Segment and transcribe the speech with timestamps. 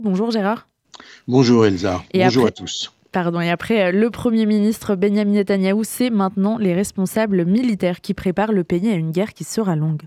[0.00, 0.66] Bonjour Gérard.
[1.28, 2.02] Bonjour Elsa.
[2.14, 2.90] Bonjour à tous.
[3.12, 8.14] Pardon, et après, euh, le Premier ministre Benjamin Netanyahou, c'est maintenant les responsables militaires qui
[8.14, 10.02] préparent le pays à une guerre qui sera longue.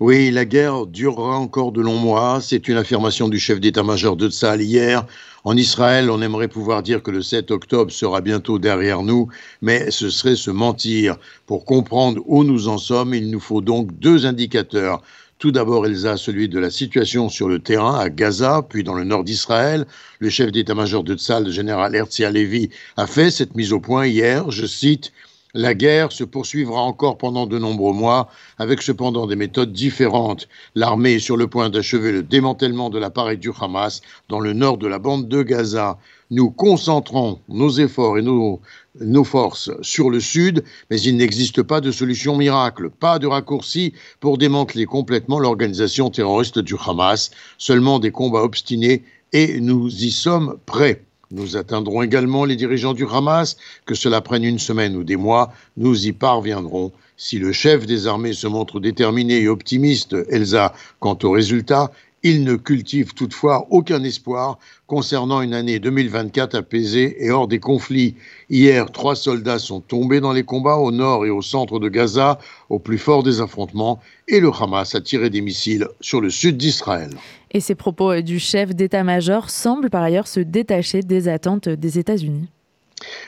[0.00, 2.40] Oui, la guerre durera encore de longs mois.
[2.40, 5.04] C'est une affirmation du chef d'état-major de Tsahal hier.
[5.44, 9.28] En Israël, on aimerait pouvoir dire que le 7 octobre sera bientôt derrière nous,
[9.60, 11.16] mais ce serait se mentir.
[11.46, 15.02] Pour comprendre où nous en sommes, il nous faut donc deux indicateurs.
[15.42, 19.02] Tout d'abord, Elsa, celui de la situation sur le terrain à Gaza, puis dans le
[19.02, 19.86] nord d'Israël.
[20.20, 24.06] Le chef d'état-major de Tzal, le général Herzia Levi, a fait cette mise au point
[24.06, 24.48] hier.
[24.52, 25.12] Je cite
[25.54, 30.48] la guerre se poursuivra encore pendant de nombreux mois, avec cependant des méthodes différentes.
[30.74, 34.78] L'armée est sur le point d'achever le démantèlement de l'appareil du Hamas dans le nord
[34.78, 35.98] de la bande de Gaza.
[36.30, 38.62] Nous concentrons nos efforts et nos,
[38.98, 43.92] nos forces sur le sud, mais il n'existe pas de solution miracle, pas de raccourci
[44.20, 50.56] pour démanteler complètement l'organisation terroriste du Hamas, seulement des combats obstinés et nous y sommes
[50.64, 51.04] prêts.
[51.34, 55.50] Nous atteindrons également les dirigeants du Hamas, que cela prenne une semaine ou des mois,
[55.78, 56.92] nous y parviendrons.
[57.16, 61.90] Si le chef des armées se montre déterminé et optimiste, Elsa, quant aux résultats,
[62.22, 68.14] il ne cultive toutefois aucun espoir concernant une année 2024 apaisée et hors des conflits.
[68.50, 72.38] Hier, trois soldats sont tombés dans les combats au nord et au centre de Gaza,
[72.68, 76.56] au plus fort des affrontements, et le Hamas a tiré des missiles sur le sud
[76.56, 77.10] d'Israël.
[77.50, 82.48] Et ces propos du chef d'état-major semblent par ailleurs se détacher des attentes des États-Unis.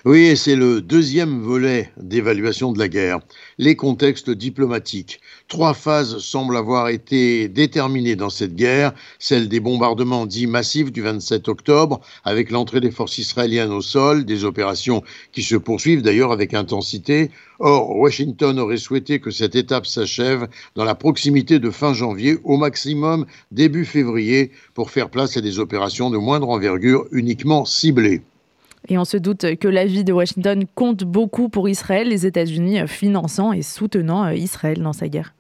[0.05, 3.21] Oui, c'est le deuxième volet d'évaluation de la guerre,
[3.59, 5.21] les contextes diplomatiques.
[5.49, 11.01] Trois phases semblent avoir été déterminées dans cette guerre, celle des bombardements dits massifs du
[11.01, 15.03] 27 octobre, avec l'entrée des forces israéliennes au sol, des opérations
[15.33, 17.31] qui se poursuivent d'ailleurs avec intensité.
[17.59, 22.59] Or, Washington aurait souhaité que cette étape s'achève dans la proximité de fin janvier, au
[22.59, 28.23] maximum début février, pour faire place à des opérations de moindre envergure uniquement ciblées.
[28.89, 33.53] Et on se doute que l'avis de Washington compte beaucoup pour Israël, les États-Unis finançant
[33.53, 35.35] et soutenant euh, Israël dans sa guerre.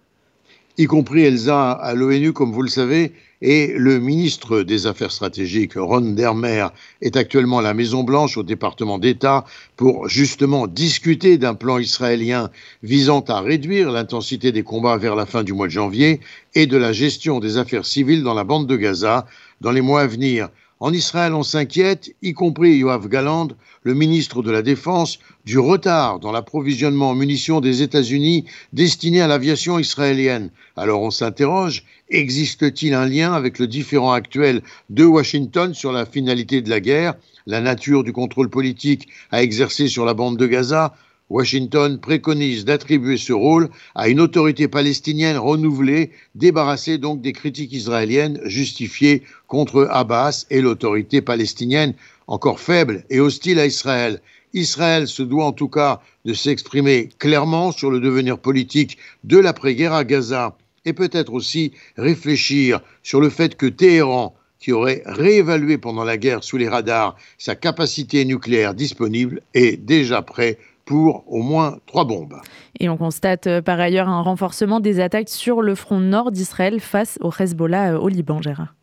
[0.77, 5.75] Y compris Elsa à l'ONU, comme vous le savez, et le ministre des Affaires stratégiques,
[5.77, 6.66] Ron Dermer,
[7.00, 9.44] est actuellement à la Maison-Blanche, au département d'État,
[9.76, 12.50] pour justement discuter d'un plan israélien
[12.82, 16.21] visant à réduire l'intensité des combats vers la fin du mois de janvier
[16.55, 19.26] et de la gestion des affaires civiles dans la bande de Gaza
[19.61, 20.49] dans les mois à venir.
[20.81, 23.49] En Israël, on s'inquiète, y compris Yoav Galand,
[23.85, 29.29] le ministre de la Défense, du retard dans l'approvisionnement en munitions des États-Unis destinées à
[29.29, 30.51] l'aviation israélienne.
[30.77, 36.61] Alors on s'interroge, existe-t-il un lien avec le différent actuel de Washington sur la finalité
[36.61, 37.15] de la guerre,
[37.47, 40.97] la nature du contrôle politique à exercer sur la bande de Gaza?
[41.31, 48.41] Washington préconise d'attribuer ce rôle à une autorité palestinienne renouvelée, débarrassée donc des critiques israéliennes
[48.45, 51.95] justifiées contre Abbas et l'autorité palestinienne
[52.27, 54.21] encore faible et hostile à Israël.
[54.53, 59.95] Israël se doit en tout cas de s'exprimer clairement sur le devenir politique de l'après-guerre
[59.95, 66.05] à Gaza et peut-être aussi réfléchir sur le fait que Téhéran, qui aurait réévalué pendant
[66.05, 71.78] la guerre sous les radars sa capacité nucléaire disponible, est déjà prêt pour au moins
[71.87, 72.37] trois bombes.
[72.81, 76.81] Et on constate euh, par ailleurs un renforcement des attaques sur le front nord d'Israël
[76.81, 78.75] face au Hezbollah euh, au Liban, Gérard.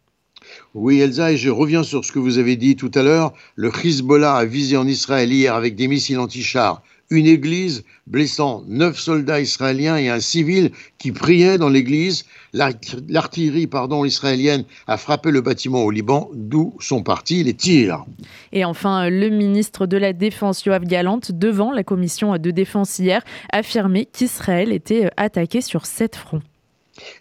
[0.73, 3.34] Oui, Elsa, et je reviens sur ce que vous avez dit tout à l'heure.
[3.56, 8.97] Le Hezbollah a visé en Israël hier avec des missiles anti-chars une église, blessant neuf
[8.97, 12.25] soldats israéliens et un civil qui priait dans l'église.
[12.53, 18.05] L'artillerie pardon, israélienne a frappé le bâtiment au Liban, d'où sont partis les tirs.
[18.51, 23.23] Et enfin, le ministre de la Défense, Yoav Galant, devant la commission de défense hier,
[23.51, 26.41] affirmé qu'Israël était attaqué sur sept fronts.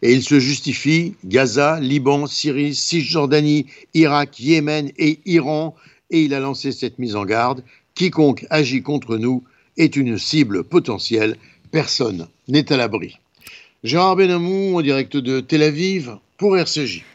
[0.03, 5.75] Et il se justifie Gaza, Liban, Syrie, Cisjordanie, Irak, Yémen et Iran.
[6.11, 7.62] Et il a lancé cette mise en garde.
[7.95, 9.45] Quiconque agit contre nous
[9.77, 11.37] est une cible potentielle.
[11.71, 13.19] Personne n'est à l'abri.
[13.85, 17.03] Gérard Benamou en direct de Tel Aviv pour RCJ.